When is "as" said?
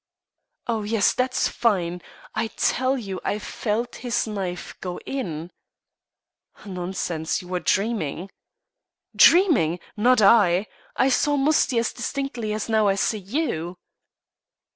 11.77-11.93, 12.51-12.67